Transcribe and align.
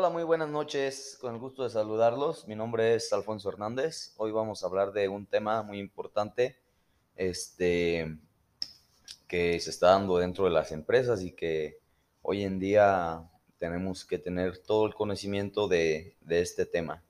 Hola, 0.00 0.10
muy 0.10 0.22
buenas 0.22 0.48
noches. 0.48 1.18
Con 1.20 1.34
el 1.34 1.40
gusto 1.40 1.64
de 1.64 1.70
saludarlos. 1.70 2.46
Mi 2.46 2.54
nombre 2.54 2.94
es 2.94 3.12
Alfonso 3.12 3.48
Hernández. 3.48 4.14
Hoy 4.16 4.30
vamos 4.30 4.62
a 4.62 4.68
hablar 4.68 4.92
de 4.92 5.08
un 5.08 5.26
tema 5.26 5.64
muy 5.64 5.80
importante, 5.80 6.56
este, 7.16 8.16
que 9.26 9.58
se 9.58 9.70
está 9.70 9.88
dando 9.88 10.18
dentro 10.18 10.44
de 10.44 10.52
las 10.52 10.70
empresas 10.70 11.20
y 11.22 11.32
que 11.32 11.80
hoy 12.22 12.44
en 12.44 12.60
día 12.60 13.28
tenemos 13.58 14.04
que 14.04 14.20
tener 14.20 14.58
todo 14.58 14.86
el 14.86 14.94
conocimiento 14.94 15.66
de, 15.66 16.16
de 16.20 16.42
este 16.42 16.64
tema. 16.64 17.02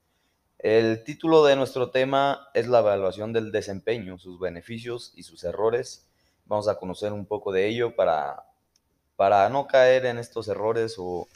El 0.58 1.04
título 1.04 1.44
de 1.44 1.56
nuestro 1.56 1.90
tema 1.90 2.48
es 2.54 2.68
la 2.68 2.78
evaluación 2.78 3.34
del 3.34 3.52
desempeño, 3.52 4.16
sus 4.18 4.40
beneficios 4.40 5.12
y 5.14 5.24
sus 5.24 5.44
errores. 5.44 6.08
Vamos 6.46 6.68
a 6.68 6.78
conocer 6.78 7.12
un 7.12 7.26
poco 7.26 7.52
de 7.52 7.66
ello 7.66 7.94
para, 7.94 8.46
para 9.14 9.46
no 9.50 9.66
caer 9.66 10.06
en 10.06 10.16
estos 10.16 10.48
errores 10.48 10.94
o 10.96 11.28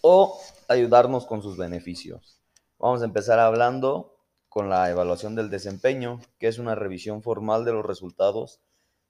o 0.00 0.40
ayudarnos 0.68 1.26
con 1.26 1.42
sus 1.42 1.56
beneficios. 1.56 2.40
Vamos 2.78 3.02
a 3.02 3.06
empezar 3.06 3.38
hablando 3.38 4.16
con 4.48 4.68
la 4.68 4.88
evaluación 4.90 5.34
del 5.34 5.50
desempeño, 5.50 6.20
que 6.38 6.48
es 6.48 6.58
una 6.58 6.74
revisión 6.74 7.22
formal 7.22 7.64
de 7.64 7.72
los 7.72 7.84
resultados 7.84 8.60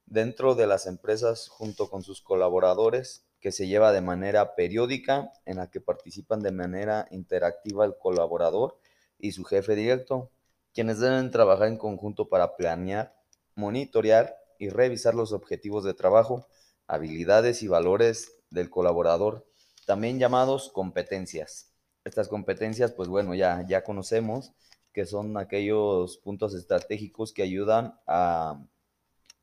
dentro 0.06 0.54
de 0.54 0.66
las 0.66 0.86
empresas 0.86 1.48
junto 1.48 1.90
con 1.90 2.02
sus 2.02 2.22
colaboradores, 2.22 3.26
que 3.40 3.52
se 3.52 3.68
lleva 3.68 3.92
de 3.92 4.00
manera 4.00 4.54
periódica, 4.54 5.32
en 5.44 5.58
la 5.58 5.70
que 5.70 5.80
participan 5.80 6.40
de 6.40 6.50
manera 6.50 7.06
interactiva 7.10 7.84
el 7.84 7.96
colaborador 7.96 8.78
y 9.18 9.32
su 9.32 9.44
jefe 9.44 9.74
directo, 9.74 10.30
quienes 10.72 10.98
deben 10.98 11.30
trabajar 11.30 11.68
en 11.68 11.76
conjunto 11.76 12.28
para 12.28 12.56
planear, 12.56 13.14
monitorear 13.54 14.36
y 14.58 14.70
revisar 14.70 15.14
los 15.14 15.32
objetivos 15.32 15.84
de 15.84 15.94
trabajo, 15.94 16.46
habilidades 16.86 17.62
y 17.62 17.68
valores 17.68 18.32
del 18.50 18.70
colaborador 18.70 19.46
también 19.88 20.18
llamados 20.18 20.70
competencias. 20.70 21.72
Estas 22.04 22.28
competencias, 22.28 22.92
pues 22.92 23.08
bueno, 23.08 23.34
ya, 23.34 23.64
ya 23.66 23.82
conocemos 23.82 24.52
que 24.92 25.06
son 25.06 25.38
aquellos 25.38 26.18
puntos 26.18 26.54
estratégicos 26.54 27.32
que 27.32 27.42
ayudan 27.42 27.98
a, 28.06 28.62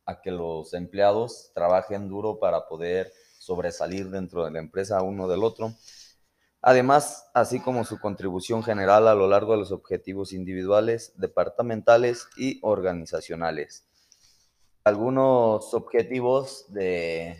a 0.05 0.21
que 0.21 0.29
los 0.29 0.75
empleados 0.75 1.51
trabajen 1.55 2.07
duro 2.09 2.37
para 2.37 2.67
poder 2.67 3.11
sobresalir 3.39 4.11
dentro 4.11 4.45
de 4.45 4.51
la 4.51 4.59
empresa 4.59 5.01
uno 5.01 5.27
del 5.27 5.43
otro. 5.43 5.73
Además, 6.61 7.27
así 7.33 7.59
como 7.59 7.83
su 7.83 7.99
contribución 7.99 8.61
general 8.61 9.07
a 9.07 9.15
lo 9.15 9.27
largo 9.27 9.53
de 9.53 9.57
los 9.57 9.71
objetivos 9.71 10.31
individuales, 10.31 11.13
departamentales 11.15 12.27
y 12.37 12.59
organizacionales. 12.61 13.87
Algunos 14.83 15.73
objetivos 15.73 16.71
de, 16.71 17.35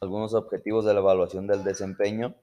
algunos 0.00 0.32
objetivos 0.34 0.84
de 0.84 0.94
la 0.94 1.00
evaluación 1.00 1.46
del 1.46 1.64
desempeño, 1.64 2.36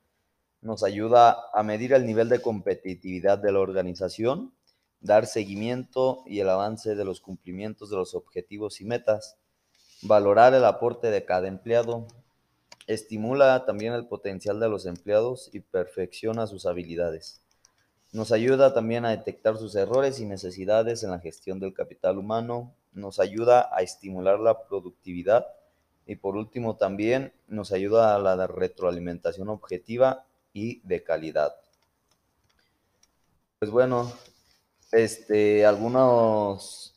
nos 0.62 0.84
ayuda 0.84 1.38
a 1.54 1.64
medir 1.64 1.94
el 1.94 2.06
nivel 2.06 2.28
de 2.28 2.42
competitividad 2.42 3.38
de 3.38 3.52
la 3.52 3.60
organización, 3.60 4.54
dar 5.00 5.26
seguimiento 5.26 6.24
y 6.26 6.40
el 6.40 6.50
avance 6.50 6.96
de 6.96 7.06
los 7.06 7.22
cumplimientos 7.22 7.90
de 7.90 7.96
los 7.96 8.14
objetivos 8.14 8.82
y 8.82 8.86
metas, 8.86 9.38
valorar 10.02 10.54
el 10.54 10.66
aporte 10.66 11.12
de 11.12 11.24
cada 11.24 11.48
empleado, 11.48 12.08
estimula 12.88 13.66
también 13.66 13.94
el 13.94 14.08
potencial 14.08 14.60
de 14.60 14.70
los 14.70 14.86
empleados 14.86 15.50
y 15.54 15.62
perfecciona 15.62 16.48
sus 16.48 16.66
habilidades. 16.66 17.42
Nos 18.12 18.32
ayuda 18.32 18.74
también 18.74 19.06
a 19.06 19.12
detectar 19.12 19.58
sus 19.58 19.76
errores 19.76 20.20
y 20.20 20.26
necesidades 20.26 21.04
en 21.04 21.12
la 21.12 21.20
gestión 21.20 21.60
del 21.60 21.74
capital 21.74 22.18
humano, 22.18 22.74
nos 22.92 23.20
ayuda 23.20 23.70
a 23.72 23.82
estimular 23.82 24.40
la 24.40 24.68
productividad 24.68 25.46
y 26.06 26.16
por 26.16 26.36
último, 26.36 26.78
también 26.78 27.34
nos 27.48 27.72
ayuda 27.72 28.16
a 28.16 28.20
la 28.20 28.48
retroalimentación 28.48 29.50
objetiva 29.50 30.26
y 30.54 30.80
de 30.88 31.04
calidad. 31.04 31.56
Pues 33.60 33.72
bueno, 33.72 34.12
este, 34.92 35.66
algunos, 35.66 36.96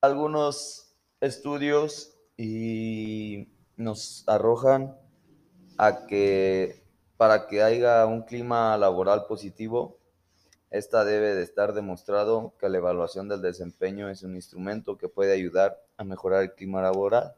algunos 0.00 0.94
estudios 1.20 2.14
y 2.36 3.48
nos 3.76 4.24
arrojan 4.28 4.96
a 5.76 6.06
que 6.06 6.84
para 7.16 7.46
que 7.46 7.62
haya 7.62 8.06
un 8.06 8.22
clima 8.22 8.76
laboral 8.76 9.26
positivo, 9.26 9.98
esta 10.70 11.04
debe 11.04 11.34
de 11.34 11.42
estar 11.42 11.72
demostrado 11.72 12.54
que 12.58 12.68
la 12.68 12.78
evaluación 12.78 13.28
del 13.28 13.42
desempeño 13.42 14.08
es 14.08 14.22
un 14.22 14.34
instrumento 14.34 14.98
que 14.98 15.08
puede 15.08 15.32
ayudar 15.32 15.80
a 15.96 16.04
mejorar 16.04 16.42
el 16.42 16.54
clima 16.54 16.82
laboral 16.82 17.34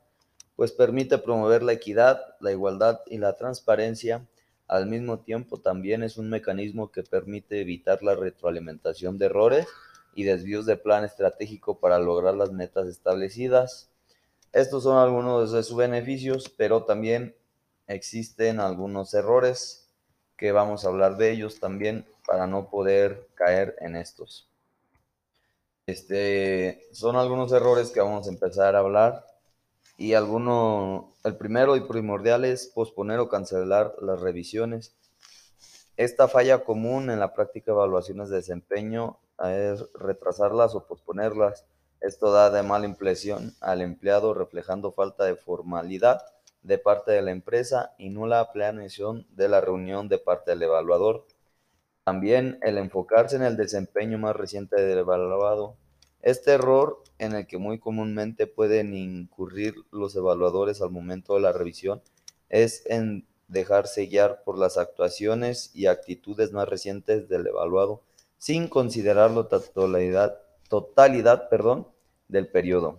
pues 0.56 0.72
permite 0.72 1.18
promover 1.18 1.62
la 1.62 1.74
equidad, 1.74 2.20
la 2.40 2.50
igualdad 2.50 3.00
y 3.06 3.18
la 3.18 3.36
transparencia. 3.36 4.26
Al 4.66 4.86
mismo 4.86 5.20
tiempo, 5.20 5.60
también 5.60 6.02
es 6.02 6.16
un 6.16 6.30
mecanismo 6.30 6.90
que 6.90 7.02
permite 7.02 7.60
evitar 7.60 8.02
la 8.02 8.14
retroalimentación 8.16 9.18
de 9.18 9.26
errores 9.26 9.66
y 10.14 10.24
desvíos 10.24 10.66
de 10.66 10.76
plan 10.76 11.04
estratégico 11.04 11.78
para 11.78 11.98
lograr 11.98 12.34
las 12.34 12.50
metas 12.50 12.88
establecidas. 12.88 13.90
Estos 14.52 14.84
son 14.84 14.96
algunos 14.96 15.52
de 15.52 15.62
sus 15.62 15.76
beneficios, 15.76 16.48
pero 16.56 16.84
también 16.84 17.36
existen 17.86 18.58
algunos 18.58 19.12
errores 19.14 19.90
que 20.36 20.52
vamos 20.52 20.84
a 20.84 20.88
hablar 20.88 21.18
de 21.18 21.30
ellos 21.30 21.60
también 21.60 22.06
para 22.26 22.46
no 22.46 22.70
poder 22.70 23.28
caer 23.34 23.76
en 23.80 23.94
estos. 23.94 24.48
Este, 25.86 26.88
son 26.92 27.16
algunos 27.16 27.52
errores 27.52 27.90
que 27.90 28.00
vamos 28.00 28.26
a 28.26 28.30
empezar 28.30 28.74
a 28.74 28.80
hablar 28.80 29.24
y 29.96 30.14
alguno, 30.14 31.14
el 31.24 31.36
primero 31.36 31.76
y 31.76 31.80
primordial 31.80 32.44
es 32.44 32.66
posponer 32.66 33.18
o 33.18 33.28
cancelar 33.28 33.94
las 34.00 34.20
revisiones. 34.20 34.94
Esta 35.96 36.28
falla 36.28 36.64
común 36.64 37.10
en 37.10 37.18
la 37.18 37.32
práctica 37.32 37.72
de 37.72 37.76
evaluaciones 37.76 38.28
de 38.28 38.36
desempeño 38.36 39.18
es 39.42 39.84
retrasarlas 39.94 40.74
o 40.74 40.86
posponerlas. 40.86 41.64
Esto 42.00 42.30
da 42.30 42.50
de 42.50 42.62
mala 42.62 42.86
impresión 42.86 43.54
al 43.60 43.80
empleado, 43.80 44.34
reflejando 44.34 44.92
falta 44.92 45.24
de 45.24 45.36
formalidad 45.36 46.20
de 46.62 46.78
parte 46.78 47.12
de 47.12 47.22
la 47.22 47.30
empresa 47.30 47.94
y 47.96 48.10
nula 48.10 48.52
planeación 48.52 49.26
de 49.30 49.48
la 49.48 49.60
reunión 49.60 50.08
de 50.08 50.18
parte 50.18 50.50
del 50.50 50.64
evaluador. 50.64 51.26
También 52.04 52.58
el 52.62 52.76
enfocarse 52.76 53.36
en 53.36 53.42
el 53.42 53.56
desempeño 53.56 54.18
más 54.18 54.36
reciente 54.36 54.80
del 54.80 54.98
evaluado 54.98 55.76
este 56.26 56.50
error, 56.50 57.04
en 57.18 57.34
el 57.36 57.46
que 57.46 57.56
muy 57.56 57.78
comúnmente 57.78 58.48
pueden 58.48 58.94
incurrir 58.94 59.76
los 59.92 60.16
evaluadores 60.16 60.82
al 60.82 60.90
momento 60.90 61.34
de 61.34 61.40
la 61.40 61.52
revisión, 61.52 62.02
es 62.48 62.84
en 62.86 63.28
dejarse 63.46 64.06
guiar 64.06 64.42
por 64.42 64.58
las 64.58 64.76
actuaciones 64.76 65.70
y 65.72 65.86
actitudes 65.86 66.50
más 66.50 66.68
recientes 66.68 67.28
del 67.28 67.46
evaluado, 67.46 68.02
sin 68.38 68.66
considerar 68.66 69.30
la 69.30 69.46
totalidad, 70.68 71.48
del 72.26 72.48
periodo. 72.48 72.98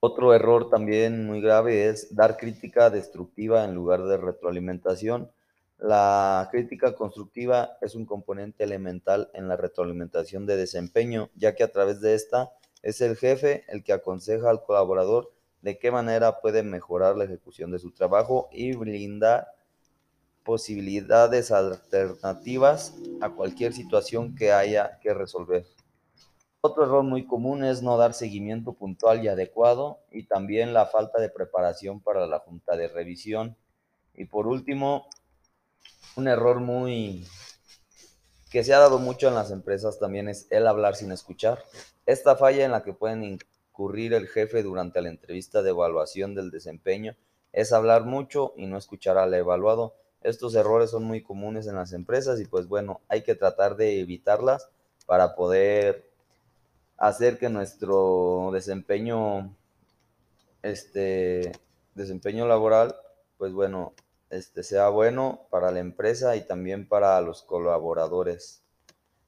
Otro 0.00 0.32
error 0.32 0.70
también 0.70 1.26
muy 1.26 1.42
grave 1.42 1.90
es 1.90 2.16
dar 2.16 2.38
crítica 2.38 2.88
destructiva 2.88 3.64
en 3.64 3.74
lugar 3.74 4.04
de 4.04 4.16
retroalimentación 4.16 5.30
la 5.78 6.48
crítica 6.50 6.94
constructiva 6.94 7.78
es 7.80 7.94
un 7.94 8.04
componente 8.04 8.64
elemental 8.64 9.30
en 9.32 9.46
la 9.46 9.56
retroalimentación 9.56 10.44
de 10.44 10.56
desempeño, 10.56 11.30
ya 11.36 11.54
que 11.54 11.62
a 11.62 11.70
través 11.70 12.00
de 12.00 12.14
esta 12.14 12.52
es 12.82 13.00
el 13.00 13.16
jefe 13.16 13.64
el 13.68 13.84
que 13.84 13.92
aconseja 13.92 14.50
al 14.50 14.62
colaborador 14.64 15.32
de 15.62 15.78
qué 15.78 15.90
manera 15.90 16.40
puede 16.40 16.62
mejorar 16.62 17.16
la 17.16 17.24
ejecución 17.24 17.70
de 17.70 17.78
su 17.78 17.92
trabajo 17.92 18.48
y 18.52 18.74
brindar 18.74 19.48
posibilidades 20.44 21.50
alternativas 21.52 22.94
a 23.20 23.30
cualquier 23.30 23.72
situación 23.72 24.34
que 24.34 24.52
haya 24.52 24.98
que 25.00 25.14
resolver. 25.14 25.66
Otro 26.60 26.84
error 26.84 27.04
muy 27.04 27.24
común 27.24 27.62
es 27.62 27.82
no 27.82 27.96
dar 27.96 28.14
seguimiento 28.14 28.72
puntual 28.72 29.22
y 29.22 29.28
adecuado 29.28 30.00
y 30.10 30.24
también 30.24 30.74
la 30.74 30.86
falta 30.86 31.20
de 31.20 31.28
preparación 31.28 32.00
para 32.00 32.26
la 32.26 32.40
junta 32.40 32.76
de 32.76 32.88
revisión. 32.88 33.56
Y 34.14 34.24
por 34.24 34.48
último, 34.48 35.06
un 36.16 36.28
error 36.28 36.60
muy 36.60 37.26
que 38.50 38.64
se 38.64 38.72
ha 38.72 38.78
dado 38.78 38.98
mucho 38.98 39.28
en 39.28 39.34
las 39.34 39.50
empresas 39.50 39.98
también 39.98 40.28
es 40.28 40.46
el 40.50 40.66
hablar 40.66 40.96
sin 40.96 41.12
escuchar. 41.12 41.62
Esta 42.06 42.36
falla 42.36 42.64
en 42.64 42.72
la 42.72 42.82
que 42.82 42.94
pueden 42.94 43.22
incurrir 43.22 44.14
el 44.14 44.26
jefe 44.26 44.62
durante 44.62 45.02
la 45.02 45.10
entrevista 45.10 45.62
de 45.62 45.70
evaluación 45.70 46.34
del 46.34 46.50
desempeño 46.50 47.14
es 47.52 47.72
hablar 47.72 48.04
mucho 48.04 48.54
y 48.56 48.66
no 48.66 48.78
escuchar 48.78 49.18
al 49.18 49.34
evaluado. 49.34 49.94
Estos 50.22 50.54
errores 50.54 50.90
son 50.90 51.04
muy 51.04 51.22
comunes 51.22 51.66
en 51.66 51.76
las 51.76 51.92
empresas 51.92 52.40
y 52.40 52.46
pues 52.46 52.66
bueno, 52.66 53.00
hay 53.08 53.22
que 53.22 53.34
tratar 53.34 53.76
de 53.76 54.00
evitarlas 54.00 54.68
para 55.06 55.34
poder 55.34 56.10
hacer 56.96 57.38
que 57.38 57.48
nuestro 57.48 58.50
desempeño 58.52 59.54
este 60.62 61.52
desempeño 61.94 62.46
laboral 62.46 62.96
pues 63.38 63.52
bueno 63.52 63.92
este, 64.30 64.62
sea 64.62 64.88
bueno 64.88 65.46
para 65.50 65.70
la 65.70 65.80
empresa 65.80 66.36
y 66.36 66.46
también 66.46 66.88
para 66.88 67.20
los 67.20 67.42
colaboradores. 67.42 68.62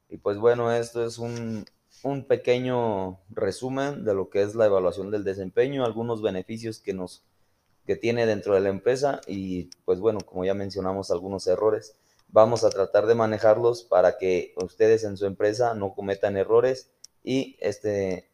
Y 0.09 0.19
pues 0.19 0.39
bueno, 0.39 0.73
esto 0.73 1.05
es 1.05 1.19
un, 1.19 1.65
un 2.03 2.25
pequeño 2.25 3.21
resumen 3.31 4.05
de 4.05 4.15
lo 4.15 4.31
que 4.31 4.43
es 4.43 4.55
la 4.55 4.67
evaluación 4.67 5.11
del 5.11 5.25
desempeño, 5.25 5.85
algunos 5.85 6.23
beneficios 6.23 6.81
que 6.81 6.93
nos, 6.93 7.25
que 7.87 7.97
tiene 7.97 8.27
dentro 8.27 8.55
de 8.55 8.61
la 8.61 8.69
empresa 8.69 9.21
y 9.27 9.71
pues 9.85 10.01
bueno, 10.01 10.21
como 10.21 10.45
ya 10.45 10.55
mencionamos 10.55 11.11
algunos 11.11 11.47
errores, 11.47 11.97
vamos 12.29 12.65
a 12.65 12.71
tratar 12.71 13.07
de 13.07 13.15
manejarlos 13.15 13.85
para 13.85 14.19
que 14.19 14.55
ustedes 14.57 15.05
en 15.05 15.17
su 15.17 15.27
empresa 15.27 15.75
no 15.75 15.95
cometan 15.95 16.37
errores 16.37 16.91
y 17.23 17.57
este, 17.61 18.31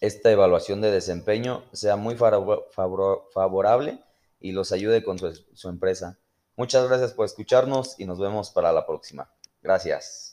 esta 0.00 0.30
evaluación 0.30 0.80
de 0.80 0.90
desempeño 0.90 1.64
sea 1.72 1.96
muy 1.96 2.16
favorable 2.16 3.98
y 4.42 4.52
los 4.52 4.72
ayude 4.72 5.02
con 5.02 5.18
su, 5.18 5.68
empresa. 5.68 6.18
Muchas 6.56 6.86
gracias 6.88 7.12
por 7.12 7.26
escucharnos 7.26 7.98
y 7.98 8.04
nos 8.04 8.18
vemos 8.18 8.50
para 8.50 8.72
la 8.72 8.86
próxima. 8.86 9.32
Gracias. 9.62 10.31